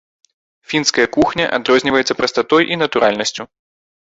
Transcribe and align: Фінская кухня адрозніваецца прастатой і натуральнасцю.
Фінская 0.69 1.05
кухня 1.17 1.45
адрозніваецца 1.57 2.17
прастатой 2.23 2.63
і 2.73 2.81
натуральнасцю. 2.85 3.43